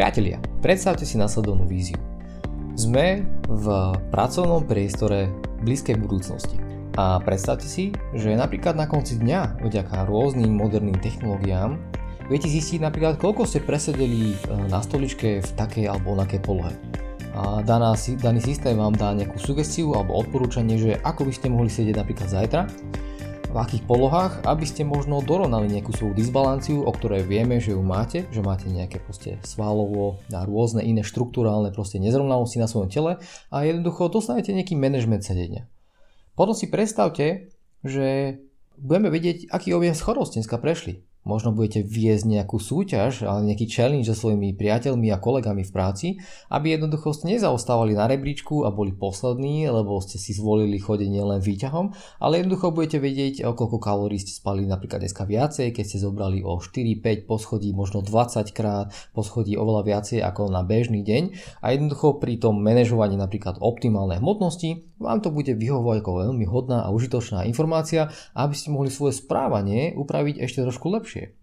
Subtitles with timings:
[0.00, 2.00] Priatelia, predstavte si nasledovnú víziu.
[2.72, 5.28] Sme v pracovnom priestore
[5.60, 6.56] blízkej budúcnosti.
[6.96, 11.76] A predstavte si, že napríklad na konci dňa, vďaka rôznym moderným technológiám,
[12.32, 14.36] viete zistiť napríklad, koľko ste presedeli e,
[14.72, 16.72] na stoličke v takej alebo onakej polohe.
[17.36, 17.92] A daná,
[18.24, 22.28] daný systém vám dá nejakú sugestiu alebo odporúčanie, že ako by ste mohli sedieť napríklad
[22.32, 22.72] zajtra
[23.50, 27.82] v akých polohách, aby ste možno dorovnali nejakú svoju disbalanciu, o ktorej vieme, že ju
[27.82, 33.18] máte, že máte nejaké proste svalovo a rôzne iné štruktúrálne proste nezrovnalosti na svojom tele
[33.50, 35.66] a jednoducho dostanete nejaký management sedenia.
[36.38, 37.50] Potom si predstavte,
[37.82, 38.38] že
[38.78, 41.02] budeme vedieť, aký objem schodov ste dneska prešli.
[41.20, 46.06] Možno budete viesť nejakú súťaž, ale nejaký challenge so svojimi priateľmi a kolegami v práci,
[46.48, 51.44] aby jednoducho ste nezaostávali na rebríčku a boli poslední, lebo ste si zvolili chodenie len
[51.44, 51.92] výťahom,
[52.24, 56.40] ale jednoducho budete vedieť, o koľko kalórií ste spali napríklad dneska viacej, keď ste zobrali
[56.40, 61.22] o 4-5 poschodí, možno 20 krát poschodí oveľa viacej ako na bežný deň.
[61.60, 66.84] A jednoducho pri tom manažovaní napríklad optimálnej hmotnosti vám to bude vyhovovať ako veľmi hodná
[66.84, 71.39] a užitočná informácia, aby ste mohli svoje správanie upraviť ešte trošku lepšie.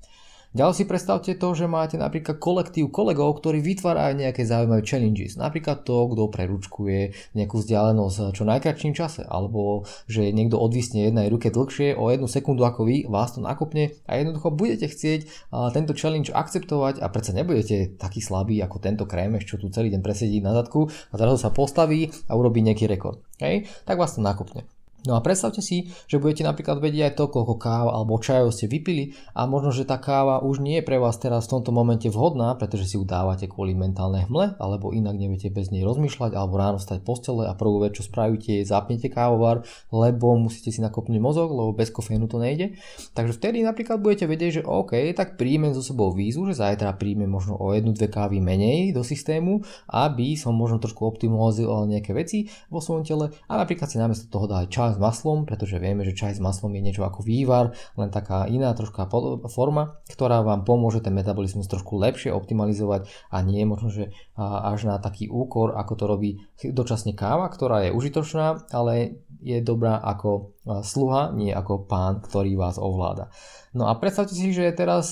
[0.57, 5.37] Ďalej si predstavte to, že máte napríklad kolektív kolegov, ktorí vytvárajú nejaké zaujímavé challenges.
[5.37, 11.53] Napríklad to, kto preručkuje nejakú vzdialenosť čo najkračším čase, alebo že niekto odvisne jednej ruke
[11.53, 16.33] dlhšie o jednu sekundu ako vy, vás to nakopne a jednoducho budete chcieť tento challenge
[16.33, 20.57] akceptovať a predsa nebudete taký slabý ako tento krémeš, čo tu celý deň presedí na
[20.57, 23.21] zadku a zrazu sa postaví a urobí nejaký rekord.
[23.37, 23.69] Hej?
[23.85, 24.65] Tak vás to nakopne.
[25.05, 28.65] No a predstavte si, že budete napríklad vedieť aj to, koľko káva alebo čajov ste
[28.65, 32.09] vypili a možno, že tá káva už nie je pre vás teraz v tomto momente
[32.09, 36.57] vhodná, pretože si ju dávate kvôli mentálnej hmle, alebo inak neviete bez nej rozmýšľať, alebo
[36.57, 39.61] ráno stať postele a prvú vec, čo spravíte, je zapnete kávovar,
[39.93, 42.75] lebo musíte si nakopnúť mozog, lebo bez kofeínu to nejde.
[43.13, 47.29] Takže vtedy napríklad budete vedieť, že OK, tak príjmem so sebou výzvu, že zajtra príjmem
[47.29, 52.49] možno o jednu, dve kávy menej do systému, aby som možno trošku optimalizoval nejaké veci
[52.67, 56.15] vo svojom tele a napríklad si namiesto toho dať čas s maslom, pretože vieme, že
[56.15, 59.11] čaj s maslom je niečo ako vývar, len taká iná troška
[59.51, 64.87] forma, ktorá vám pomôže ten metabolizmus trošku lepšie optimalizovať a nie je možno, že až
[64.87, 66.31] na taký úkor, ako to robí
[66.63, 72.79] dočasne káva, ktorá je užitočná, ale je dobrá ako sluha, nie ako pán, ktorý vás
[72.79, 73.27] ovláda.
[73.75, 75.11] No a predstavte si, že teraz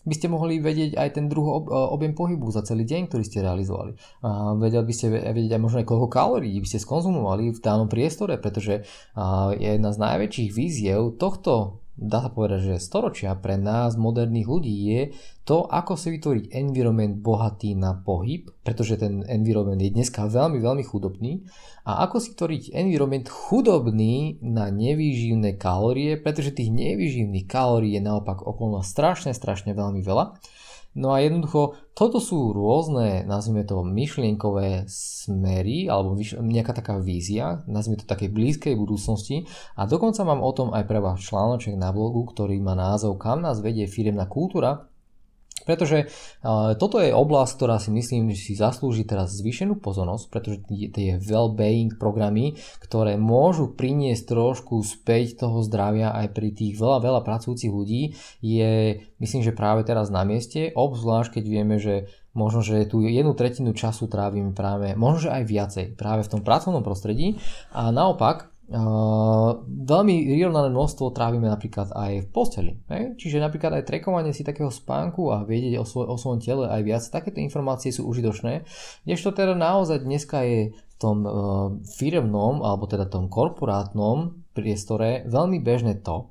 [0.00, 3.44] by ste mohli vedieť aj ten druhý e, objem pohybu za celý deň, ktorý ste
[3.44, 3.92] realizovali.
[4.24, 7.88] A vedeli by ste vedieť aj možno aj koľko kalórií by ste skonzumovali v danom
[7.90, 8.86] priestore, pretože
[9.60, 15.00] jedna z najväčších víziev tohto dá sa povedať, že storočia pre nás, moderných ľudí, je
[15.44, 20.80] to, ako si vytvoriť environment bohatý na pohyb, pretože ten environment je dneska veľmi, veľmi
[20.80, 21.44] chudobný,
[21.84, 28.40] a ako si tvoriť environment chudobný na nevýživné kalórie, pretože tých nevýživných kalórií je naopak
[28.40, 30.40] okolo strašne, strašne veľmi veľa.
[30.90, 38.02] No a jednoducho, toto sú rôzne, nazvime to, myšlienkové smery, alebo nejaká taká vízia, nazvime
[38.02, 39.46] to také blízkej budúcnosti.
[39.78, 43.38] A dokonca mám o tom aj pre vás článoček na blogu, ktorý má názov Kam
[43.38, 44.89] nás vedie firemná kultúra,
[45.70, 46.10] pretože
[46.42, 51.22] uh, toto je oblasť, ktorá si myslím, že si zaslúži teraz zvýšenú pozornosť, pretože tie
[51.22, 57.70] well-being programy, ktoré môžu priniesť trošku späť toho zdravia aj pri tých veľa, veľa pracujúcich
[57.70, 63.02] ľudí, je myslím, že práve teraz na mieste, obzvlášť keď vieme, že možno, že tu
[63.02, 67.38] jednu tretinu času trávime práve, možno, že aj viacej, práve v tom pracovnom prostredí.
[67.74, 72.78] A naopak Uh, veľmi vyrovnané množstvo trávime napríklad aj v posteli.
[72.86, 73.18] Hej?
[73.18, 76.82] Čiže napríklad aj trekovanie si takého spánku a vedieť o, svoj, o svojom tele aj
[76.86, 78.62] viac, takéto informácie sú užitočné.
[79.02, 81.32] Kdežto teda naozaj dneska je v tom uh,
[81.82, 86.30] firmnom alebo teda tom korporátnom priestore veľmi bežné to,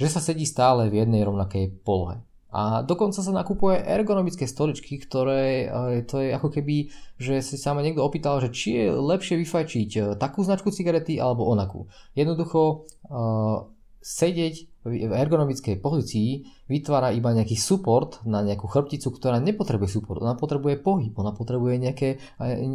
[0.00, 2.24] že sa sedí stále v jednej rovnakej polohe.
[2.52, 7.72] A dokonca sa nakupuje ergonomické stoličky, ktoré e, to je ako keby, že si sa
[7.72, 11.88] ma niekto opýtal, že či je lepšie vyfajčiť e, takú značku cigarety alebo onakú.
[12.12, 13.71] Jednoducho uh,
[14.02, 20.18] sedieť v ergonomickej pozícii vytvára iba nejaký support na nejakú chrbticu, ktorá nepotrebuje support.
[20.26, 22.18] Ona potrebuje pohyb, ona potrebuje nejaké,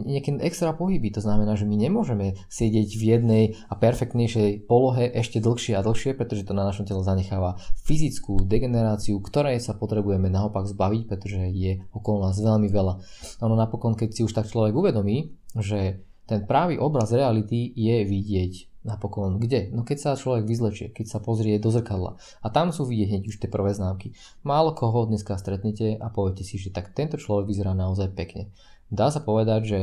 [0.07, 1.12] nejaké extra pohyby.
[1.19, 6.16] To znamená, že my nemôžeme sedieť v jednej a perfektnejšej polohe ešte dlhšie a dlhšie,
[6.16, 11.84] pretože to na našom tele zanecháva fyzickú degeneráciu, ktorej sa potrebujeme naopak zbaviť, pretože je
[11.92, 12.94] okolo nás veľmi veľa.
[13.44, 18.77] Ono napokon, keď si už tak človek uvedomí, že ten pravý obraz reality je vidieť
[18.88, 19.69] napokon kde?
[19.75, 23.24] No keď sa človek vyzlečie, keď sa pozrie do zrkadla a tam sú vidieť hneď
[23.28, 24.16] už tie prvé známky.
[24.48, 28.48] Málo koho dneska stretnete a poviete si, že tak tento človek vyzerá naozaj pekne.
[28.88, 29.80] Dá sa povedať, že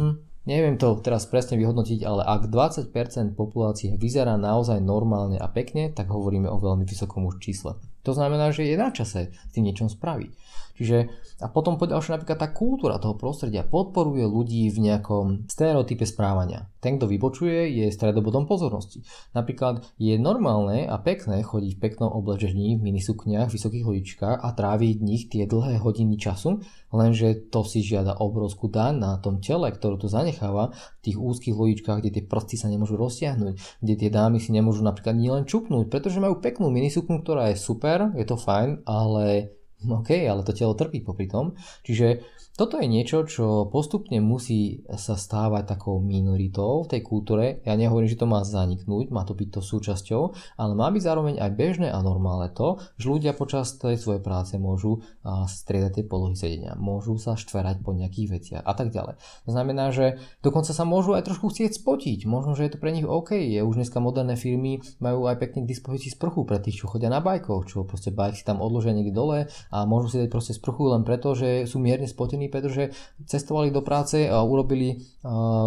[0.00, 0.14] hm,
[0.48, 6.08] neviem to teraz presne vyhodnotiť, ale ak 20% populácie vyzerá naozaj normálne a pekne, tak
[6.08, 7.76] hovoríme o veľmi vysokom už čísle.
[8.08, 10.32] To znamená, že je na čase s tým niečom spraviť.
[10.78, 16.66] Čiže a potom ďalšie napríklad tá kultúra toho prostredia podporuje ľudí v nejakom stereotype správania.
[16.78, 19.02] Ten, kto vypočuje, je stredobodom pozornosti.
[19.34, 24.94] Napríklad je normálne a pekné chodiť v peknom oblečení, v minisukniach, vysokých hodičkách a tráviť
[24.98, 26.62] v nich tie dlhé hodiny času,
[26.94, 31.54] lenže to si žiada obrovskú daň na tom tele, ktorú to zanecháva v tých úzkých
[31.54, 35.90] hodičkách, kde tie prsty sa nemôžu roztiahnuť, kde tie dámy si nemôžu napríklad nielen čupnúť,
[35.90, 40.74] pretože majú peknú minisuknu, ktorá je super, je to fajn, ale OK, ale to telo
[40.74, 41.54] trpí popri tom.
[41.86, 42.26] Čiže
[42.58, 47.62] toto je niečo, čo postupne musí sa stávať takou minoritou v tej kultúre.
[47.62, 50.22] Ja nehovorím, že to má zaniknúť, má to byť to súčasťou,
[50.58, 54.58] ale má byť zároveň aj bežné a normálne to, že ľudia počas tej svojej práce
[54.58, 59.22] môžu striedať tie polohy sedenia, môžu sa štverať po nejakých veciach a tak ďalej.
[59.46, 62.90] To znamená, že dokonca sa môžu aj trošku chcieť spotiť, možno, že je to pre
[62.90, 63.38] nich OK.
[63.38, 67.06] Je už dneska moderné firmy majú aj pekne k dispozícii sprchu pre tých, čo chodia
[67.06, 70.58] na bajkoch, čo proste bajk si tam odložia niekde dole a môžu si dať proste
[70.58, 72.96] sprchu len preto, že sú mierne spotení pretože
[73.28, 75.04] cestovali do práce a urobili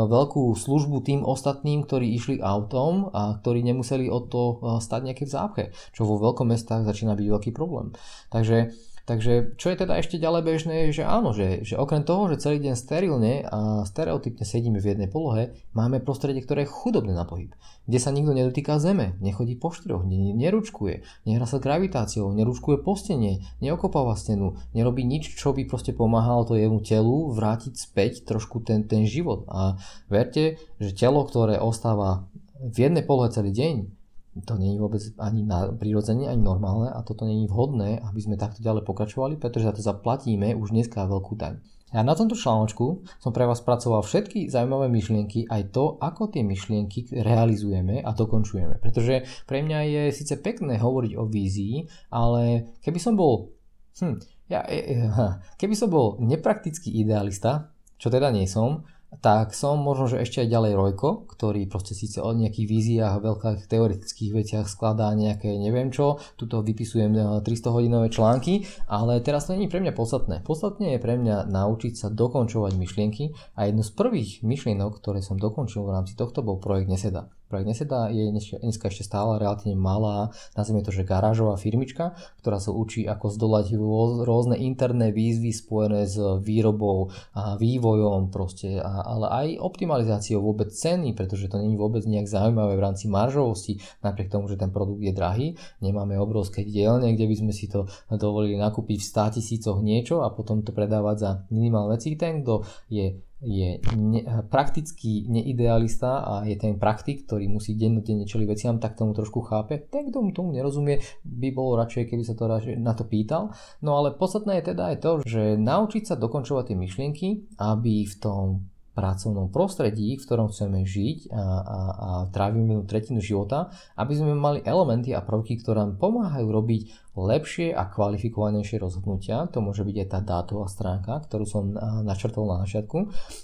[0.09, 4.43] veľkú službu tým ostatným, ktorí išli autom a ktorí nemuseli od to
[4.81, 5.63] stať nejaké v zápche,
[5.95, 7.93] čo vo veľkom mestách začína byť veľký problém.
[8.33, 8.73] Takže
[9.09, 12.61] Takže čo je teda ešte ďalej bežné, že áno, že, že okrem toho, že celý
[12.61, 17.49] deň sterilne a stereotypne sedíme v jednej polohe, máme prostredie, ktoré je chudobné na pohyb,
[17.89, 24.13] kde sa nikto nedotýka zeme, nechodí po štyroch, neručkuje, nehrá sa gravitáciou, neručkuje postenie, neokopáva
[24.13, 29.09] stenu, nerobí nič, čo by proste pomáhalo to jemu telu vrátiť späť trošku ten, ten
[29.09, 29.49] život.
[29.49, 29.81] A
[30.13, 32.29] verte, že telo, ktoré ostáva
[32.61, 34.00] v jednej polohe celý deň,
[34.31, 38.19] to nie je vôbec ani na, prirodzene, ani normálne a toto nie je vhodné, aby
[38.23, 41.59] sme takto ďalej pokračovali, pretože za to zaplatíme už dneska veľkú daň.
[41.91, 46.39] Ja na tomto článku som pre vás pracoval všetky zaujímavé myšlienky, aj to, ako tie
[46.39, 48.79] myšlienky realizujeme a dokončujeme.
[48.79, 51.83] Pretože pre mňa je síce pekné hovoriť o vízii,
[52.15, 53.51] ale keby som bol,
[53.99, 55.11] hm, ja, e, e,
[55.59, 58.87] keby som bol nepraktický idealista, čo teda nie som,
[59.19, 63.67] tak som možno, že ešte aj ďalej Rojko, ktorý proste síce o nejakých víziách, veľkých
[63.67, 69.59] teoretických veciach skladá nejaké neviem čo, tuto vypisujem 300 eh, hodinové články, ale teraz to
[69.59, 70.35] nie je pre mňa podstatné.
[70.47, 75.35] Podstatné je pre mňa naučiť sa dokončovať myšlienky a jednu z prvých myšlienok, ktoré som
[75.35, 77.27] dokončil v rámci tohto bol projekt Neseda.
[77.51, 82.71] Projekt Neseda je dneska ešte stále relatívne malá, nazvime to, že garážová firmička, ktorá sa
[82.71, 83.75] učí ako zdolať
[84.23, 91.51] rôzne interné výzvy spojené s výrobou a vývojom proste, ale aj optimalizáciou vôbec ceny, pretože
[91.51, 95.47] to není vôbec nejak zaujímavé v rámci maržovosti, napriek tomu, že ten produkt je drahý.
[95.83, 100.31] Nemáme obrovské dielne, kde by sme si to dovolili nakúpiť v 100 tisícoch niečo a
[100.31, 102.15] potom to predávať za minimálne veci.
[102.15, 108.47] Ten, kto je je ne, praktický neidealista a je ten praktik, ktorý musí dennodenne čeliť
[108.47, 109.89] veciam, tak tomu trošku chápe.
[109.89, 112.45] Ten, kto mu tomu nerozumie, by bolo radšej, keby sa to
[112.77, 113.49] na to pýtal.
[113.81, 117.27] No ale podstatné je teda aj to, že naučiť sa dokončovať tie myšlienky,
[117.57, 123.71] aby v tom pracovnom prostredí, v ktorom chceme žiť a, a, a trávime tretinu života,
[123.95, 126.81] aby sme mali elementy a prvky, ktoré nám pomáhajú robiť
[127.15, 129.47] lepšie a kvalifikovanejšie rozhodnutia.
[129.51, 131.71] To môže byť aj tá dátová stránka, ktorú som
[132.03, 132.97] načrtol na začiatku.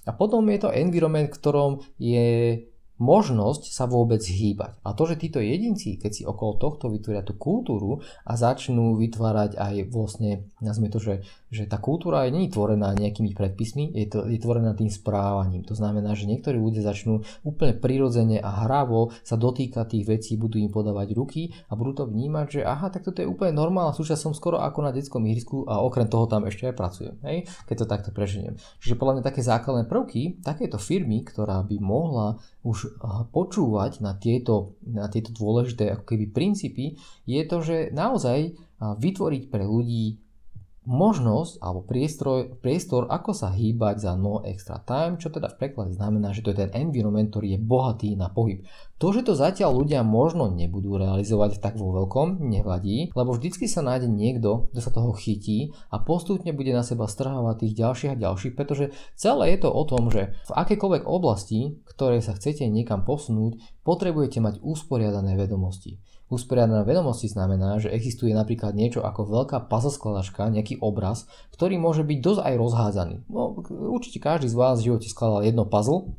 [0.08, 2.28] A potom je to environment, v ktorom je
[2.98, 4.78] možnosť sa vôbec hýbať.
[4.82, 9.58] A to, že títo jedinci, keď si okolo tohto vytvoria tú kultúru a začnú vytvárať
[9.58, 11.22] aj vlastne, nazvime to, že,
[11.54, 15.62] že tá kultúra je nie tvorená nejakými predpismi, je, to, je tvorená tým správaním.
[15.70, 20.58] To znamená, že niektorí ľudia začnú úplne prirodzene a hravo sa dotýkať tých vecí, budú
[20.58, 24.20] im podávať ruky a budú to vnímať, že aha, tak toto je úplne normálna súčasť,
[24.20, 27.76] som skoro ako na detskom ihrisku a okrem toho tam ešte aj pracujem, hej, keď
[27.78, 28.58] to takto preženiem.
[28.82, 32.87] Čiže podľa mňa také základné prvky takéto firmy, ktorá by mohla už
[33.32, 39.66] počúvať na tieto, na tieto dôležité ako keby princípy, je to, že naozaj vytvoriť pre
[39.66, 40.27] ľudí
[40.88, 45.92] možnosť alebo priestor, priestor, ako sa hýbať za no extra time, čo teda v preklade
[45.92, 48.64] znamená, že to je ten environment, ktorý je bohatý na pohyb.
[48.98, 53.86] To, že to zatiaľ ľudia možno nebudú realizovať tak vo veľkom, nevadí, lebo vždycky sa
[53.86, 58.22] nájde niekto, kto sa toho chytí a postupne bude na seba strhávať tých ďalších a
[58.24, 63.06] ďalších, pretože celé je to o tom, že v akékoľvek oblasti, ktoré sa chcete niekam
[63.06, 66.02] posunúť, potrebujete mať usporiadané vedomosti.
[66.28, 71.24] Usporiadaná vedomosti znamená, že existuje napríklad niečo ako veľká puzzle skladačka, nejaký obraz,
[71.56, 73.16] ktorý môže byť dosť aj rozhádzaný.
[73.32, 73.56] No,
[73.96, 76.12] určite každý z vás v živote skladal jedno puzzle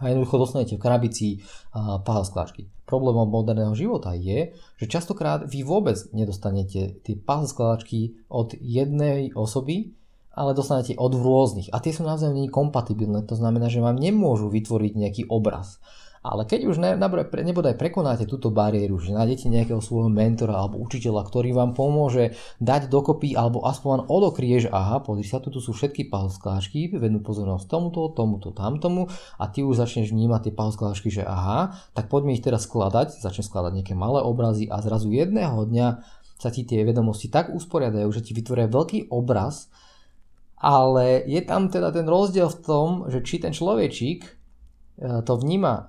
[0.00, 1.28] a jednoducho dostanete v krabici
[1.76, 2.72] puzzle skladačky.
[2.88, 9.92] Problémom moderného života je, že častokrát vy vôbec nedostanete tie puzzle skladačky od jednej osoby,
[10.32, 11.68] ale dostanete od rôznych.
[11.76, 15.76] A tie sú navzájom kompatibilné, to znamená, že vám nemôžu vytvoriť nejaký obraz.
[16.20, 16.76] Ale keď už
[17.32, 22.92] nebodaj prekonáte túto bariéru, že nájdete nejakého svojho mentora alebo učiteľa, ktorý vám pomôže dať
[22.92, 28.12] dokopy alebo aspoň odokrie, že aha, pozri sa, tu sú všetky pahosklášky, vednú pozornosť tomuto,
[28.12, 29.08] tomuto, tamtomu
[29.40, 33.48] a ty už začneš vnímať tie pahosklášky, že aha, tak poďme ich teraz skladať, začneš
[33.48, 36.04] skladať nejaké malé obrazy a zrazu jedného dňa
[36.36, 39.72] sa ti tie vedomosti tak usporiadajú, že ti vytvoria veľký obraz,
[40.60, 44.39] ale je tam teda ten rozdiel v tom, že či ten človečík
[45.00, 45.82] to vníma e,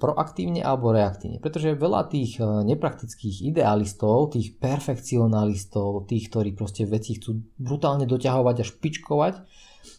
[0.00, 1.44] proaktívne alebo reaktívne.
[1.44, 8.56] Pretože veľa tých e, nepraktických idealistov, tých perfekcionalistov, tých, ktorí proste veci chcú brutálne doťahovať
[8.56, 9.34] a špičkovať,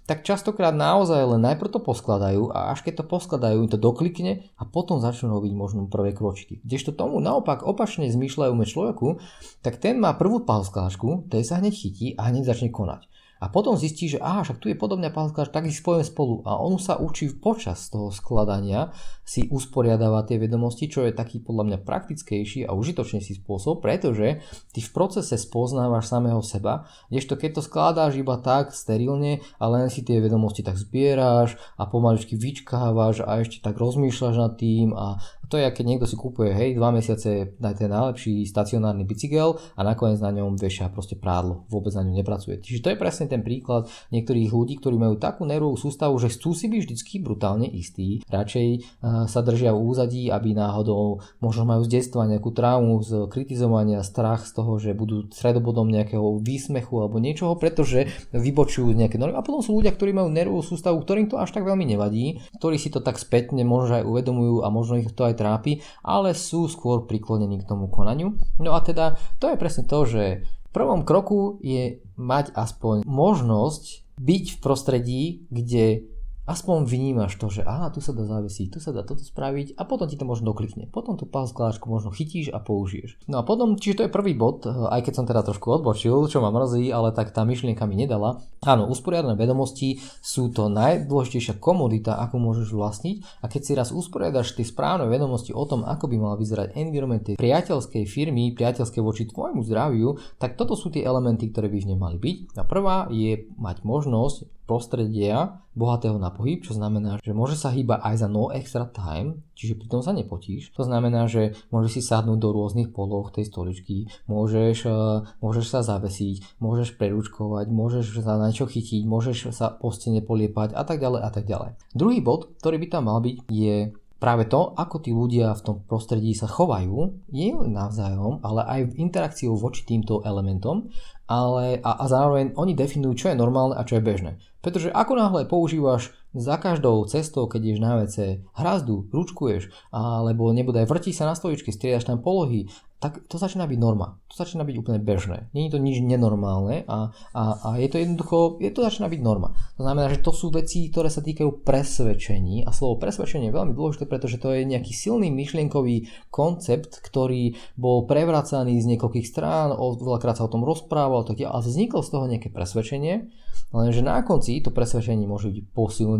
[0.10, 4.50] tak častokrát naozaj len najprv to poskladajú a až keď to poskladajú, im to doklikne
[4.58, 6.60] a potom začnú robiť možno prvé kročiky.
[6.64, 9.22] Kdežto tomu naopak opačne zmýšľajú človeku,
[9.64, 13.08] tak ten má prvú paskášku, tej sa hneď chytí a hneď začne konať.
[13.38, 16.36] A potom zistí, že aha, však tu je podobná palka, tak ich spojím spolu.
[16.46, 18.92] A on sa učí počas toho skladania
[19.28, 24.40] si usporiadavať tie vedomosti, čo je taký podľa mňa praktickejší a užitočnejší spôsob, pretože
[24.72, 29.92] ty v procese spoznávaš samého seba, kdežto keď to skladáš iba tak sterilne a len
[29.92, 35.20] si tie vedomosti tak zbieráš a pomaličky vyčkávaš a ešte tak rozmýšľaš nad tým a
[35.48, 39.82] to je, keď niekto si kúpuje, hej, dva mesiace na ten najlepší stacionárny bicykel a
[39.82, 42.60] nakoniec na ňom vešia proste prádlo, vôbec na ňom nepracuje.
[42.60, 46.52] Čiže to je presne ten príklad niektorých ľudí, ktorí majú takú nervovú sústavu, že chcú
[46.52, 51.88] si byť vždycky brutálne istí, radšej uh, sa držia v úzadí, aby náhodou možno majú
[51.88, 57.24] z detstva nejakú traumu z kritizovania, strach z toho, že budú stredobodom nejakého výsmechu alebo
[57.24, 59.40] niečoho, pretože vybočujú nejaké normy.
[59.40, 62.76] A potom sú ľudia, ktorí majú nervovú sústavu, ktorým to až tak veľmi nevadí, ktorí
[62.76, 66.66] si to tak spätne možno aj uvedomujú a možno ich to aj trápi, ale sú
[66.66, 68.34] skôr priklonení k tomu konaniu.
[68.58, 74.08] No a teda to je presne to, že v prvom kroku je mať aspoň možnosť
[74.18, 76.17] byť v prostredí, kde
[76.48, 79.84] aspoň vnímaš to, že aha, tu sa dá zavesiť, tu sa dá toto spraviť a
[79.84, 80.88] potom ti to možno doklikne.
[80.88, 83.20] Potom tú pásklačku možno chytíš a použiješ.
[83.28, 86.40] No a potom, čiže to je prvý bod, aj keď som teda trošku odbočil, čo
[86.40, 88.42] ma mrzí, ale tak tá myšlienka mi nedala.
[88.64, 94.56] Áno, usporiadané vedomosti sú to najdôležitejšia komodita, ako môžeš vlastniť a keď si raz usporiadaš
[94.56, 99.28] tie správne vedomosti o tom, ako by mal vyzerať environment tej priateľskej firmy, priateľskej voči
[99.28, 102.38] tvojmu zdraviu, tak toto sú tie elementy, ktoré by v nej mali byť.
[102.56, 108.04] A prvá je mať možnosť prostredia bohatého na pohyb, čo znamená, že môže sa hýba
[108.04, 110.76] aj za no extra time, čiže pri tom sa nepotíš.
[110.76, 115.00] To znamená, že môžeš si sadnúť do rôznych poloh tej stoličky, môžeš, e,
[115.40, 120.76] môžeš sa zavesiť, môžeš prerúčkovať, môžeš sa na niečo chytiť, môžeš sa po stene poliepať
[120.76, 121.80] a tak ďalej a tak ďalej.
[121.96, 125.78] Druhý bod, ktorý by tam mal byť, je práve to, ako tí ľudia v tom
[125.86, 130.90] prostredí sa chovajú, nie len navzájom, ale aj v interakciu voči týmto elementom
[131.28, 134.32] ale, a, a zároveň oni definujú, čo je normálne a čo je bežné.
[134.68, 138.18] Pretože ako náhle používaš za každou cestou, keď ideš na WC,
[138.54, 143.78] hrazdu, ručkuješ, alebo nebude vrtí sa na stoličke, striedaš tam polohy, tak to začína byť
[143.78, 144.18] norma.
[144.26, 145.54] To začína byť úplne bežné.
[145.54, 149.54] Je to nič nenormálne a, a, a je to jednoducho, je to začína byť norma.
[149.78, 153.78] To znamená, že to sú veci, ktoré sa týkajú presvedčení a slovo presvedčenie je veľmi
[153.78, 160.42] dôležité, pretože to je nejaký silný myšlienkový koncept, ktorý bol prevracaný z niekoľkých strán, veľakrát
[160.42, 163.30] sa o tom rozprával, tak, a vzniklo z toho nejaké presvedčenie,
[163.78, 165.70] lenže na konci to presvedčenie môže byť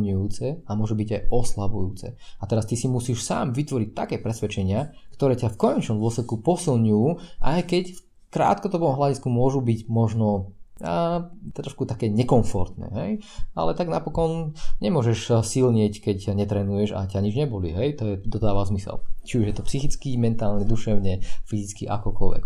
[0.08, 2.08] posilňujúce a môže byť aj oslabujúce.
[2.16, 7.08] A teraz ty si musíš sám vytvoriť také presvedčenia, ktoré ťa v konečnom dôsledku posilňujú,
[7.44, 8.00] aj keď v
[8.32, 11.26] krátkodobom hľadisku môžu byť možno a
[11.58, 13.12] trošku také nekomfortné, hej?
[13.58, 17.98] ale tak napokon nemôžeš silnieť, keď netrenuješ a ťa nič neboli, hej?
[17.98, 19.02] to, je, to dáva zmysel.
[19.26, 22.46] Či už je to psychicky, mentálne, duševne, fyzicky, akokoľvek.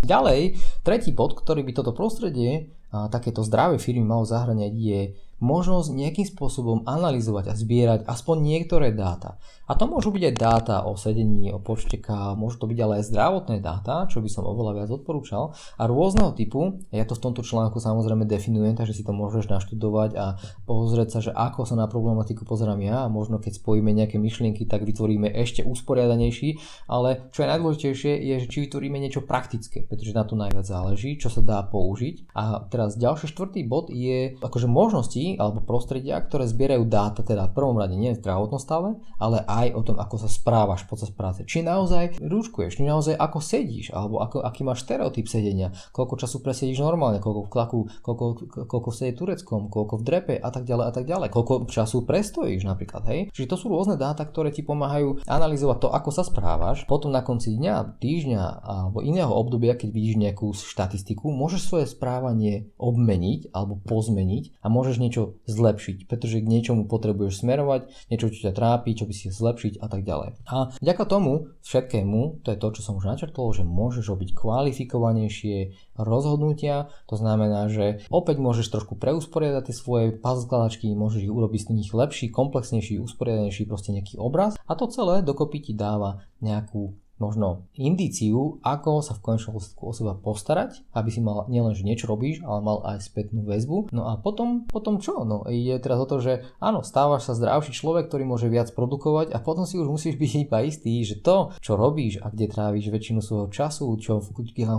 [0.00, 5.00] Ďalej, tretí bod, ktorý by toto prostredie a takéto zdravé firmy malo zahraniať je
[5.38, 9.38] možnosť nejakým spôsobom analyzovať a zbierať aspoň niektoré dáta.
[9.68, 12.92] A to môžu byť aj dáta o sedení, o počte K, môžu to byť ale
[12.98, 15.52] aj zdravotné dáta, čo by som oveľa viac odporúčal.
[15.76, 20.10] A rôzneho typu, ja to v tomto článku samozrejme definujem, takže si to môžeš naštudovať
[20.16, 24.16] a pozrieť sa, že ako sa na problematiku pozerám ja a možno keď spojíme nejaké
[24.16, 26.56] myšlienky, tak vytvoríme ešte usporiadanejší,
[26.88, 31.20] ale čo je najdôležitejšie je, že či vytvoríme niečo praktické, pretože na to najviac záleží,
[31.20, 32.32] čo sa dá použiť.
[32.32, 37.56] A teraz ďalší štvrtý bod je akože možnosti alebo prostredia, ktoré zbierajú dáta, teda v
[37.58, 41.44] prvom rade nie v zdravotnom stave, ale aj o tom, ako sa správaš počas práce.
[41.44, 46.38] Či naozaj rúškuješ, či naozaj ako sedíš, alebo ako, aký máš stereotyp sedenia, koľko času
[46.40, 48.24] presedíš normálne, koľko v klaku, koľko,
[48.70, 52.62] koľko sedí tureckom, koľko v drepe a tak ďalej a tak ďalej, koľko času prestojíš
[52.62, 53.20] napríklad, hej.
[53.34, 56.86] Čiže to sú rôzne dáta, ktoré ti pomáhajú analyzovať to, ako sa správaš.
[56.86, 62.70] Potom na konci dňa, týždňa alebo iného obdobia, keď vidíš nejakú štatistiku, môžeš svoje správanie
[62.78, 68.48] obmeniť alebo pozmeniť a môžeš niečo niečo zlepšiť, pretože k niečomu potrebuješ smerovať, niečo, čo
[68.48, 70.38] ťa trápi, čo by si zlepšiť a tak ďalej.
[70.46, 75.56] A vďaka tomu všetkému, to je to, čo som už načrtol, že môžeš robiť kvalifikovanejšie
[75.98, 80.46] rozhodnutia, to znamená, že opäť môžeš trošku preusporiadať tie svoje puzzle
[80.78, 85.58] môžeš ich urobiť z nich lepší, komplexnejší, usporiadanejší, proste nejaký obraz a to celé dokopy
[85.60, 91.20] ti dáva nejakú možno indíciu, ako sa v konečnom dôsledku o seba postarať, aby si
[91.22, 93.90] mal nielen, že niečo robíš, ale mal aj spätnú väzbu.
[93.94, 95.22] No a potom, potom čo?
[95.26, 99.34] No je teraz o to, že áno, stávaš sa zdravší človek, ktorý môže viac produkovať
[99.34, 102.88] a potom si už musíš byť iba istý, že to, čo robíš a kde tráviš
[102.88, 104.22] väčšinu svojho času, čo,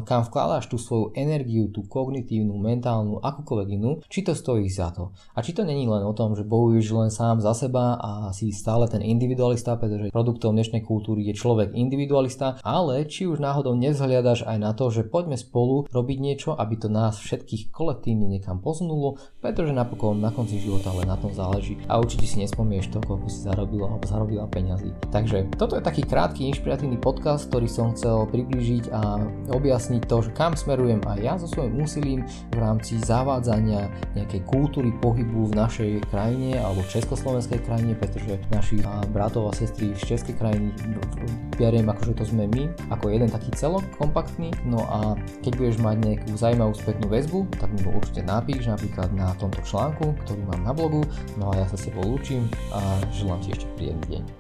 [0.07, 5.11] kam vkladáš tú svoju energiu, tú kognitívnu, mentálnu, akúkoľvek inú, či to stojí za to.
[5.35, 8.55] A či to není len o tom, že bojuješ len sám za seba a si
[8.55, 13.73] stále ten individualista, pretože produktom dnešnej kultúry je človek individualista, individualista, ale či už náhodou
[13.73, 18.61] nezhliadaš aj na to, že poďme spolu robiť niečo, aby to nás všetkých kolektívne niekam
[18.61, 23.01] posunulo, pretože napokon na konci života len na tom záleží a určite si nespomieš to,
[23.01, 24.93] koľko si zarobil alebo zarobila peňazí.
[25.09, 30.31] Takže toto je taký krátky inšpiratívny podcast, ktorý som chcel priblížiť a objasniť to, že
[30.37, 32.19] kam smerujem aj ja so svojím úsilím
[32.53, 38.81] v rámci zavádzania nejakej kultúry pohybu v našej krajine alebo československej krajine, pretože naši
[39.11, 40.71] bratov a sestry z českej krajiny
[41.55, 44.51] beriem akože to sme my, ako jeden taký celok kompaktný.
[44.67, 49.15] No a keď budeš mať nejakú zaujímavú spätnú väzbu, tak mi ho určite napíš napríklad
[49.15, 51.07] na tomto článku, ktorý mám na blogu.
[51.39, 54.38] No a ja sa s tebou lúčim a želám ti ešte príjemný deň.